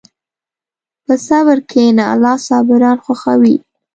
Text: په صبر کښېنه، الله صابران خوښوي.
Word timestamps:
په 1.05 1.13
صبر 1.27 1.57
کښېنه، 1.69 2.03
الله 2.13 2.35
صابران 2.47 2.97
خوښوي. 3.05 3.55